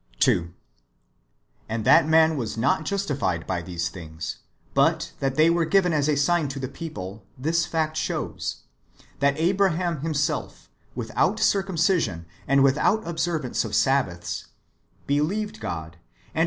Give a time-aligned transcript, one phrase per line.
[0.19, 0.51] 2.
[1.69, 4.39] And that man was not justified by these things,
[4.73, 8.63] but that they were given as a sign to the people, this fact shows,—
[9.19, 14.47] that Abraham himself, without circumcision and without observance of Sabbaths,"
[15.05, 16.39] believed God, and it was imputed 1 Gen.
[16.39, 16.39] xvii.